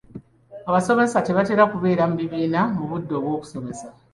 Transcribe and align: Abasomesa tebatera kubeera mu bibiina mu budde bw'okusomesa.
Abasomesa 0.69 1.23
tebatera 1.27 1.63
kubeera 1.71 2.03
mu 2.09 2.15
bibiina 2.21 2.61
mu 2.75 2.83
budde 2.89 3.15
bw'okusomesa. 3.23 3.87